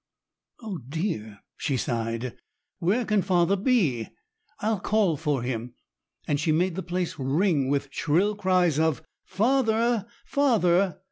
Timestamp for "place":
6.81-7.19